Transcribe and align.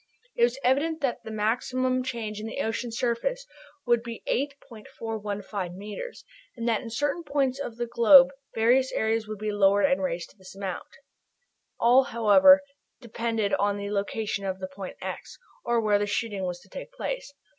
It 0.35 0.41
was 0.41 0.57
evident 0.63 1.01
that 1.01 1.19
the 1.23 1.29
maximum 1.29 2.01
change 2.01 2.39
in 2.39 2.47
the 2.47 2.59
ocean 2.61 2.91
surface 2.91 3.45
would 3.85 4.01
be 4.01 4.23
8.415 4.27 5.75
metres, 5.75 6.25
and 6.57 6.67
that 6.67 6.81
in 6.81 6.89
certain 6.89 7.21
points 7.23 7.59
of 7.59 7.77
the 7.77 7.85
globe 7.85 8.31
various 8.55 8.91
areas 8.93 9.27
would 9.27 9.37
be 9.37 9.51
lowered 9.51 9.85
and 9.85 10.01
raised 10.01 10.31
to 10.31 10.37
this 10.39 10.55
amount. 10.55 10.89
All, 11.79 12.05
however, 12.05 12.61
depended 12.99 13.53
upon 13.53 13.77
the 13.77 13.91
location 13.91 14.43
of 14.43 14.57
the 14.57 14.67
point 14.67 14.97
"x," 15.03 15.37
or 15.63 15.79
where 15.79 15.99
the 15.99 16.07
shooting 16.07 16.45
was 16.45 16.59
to 16.61 16.67
take 16.69 16.91
place. 16.91 17.31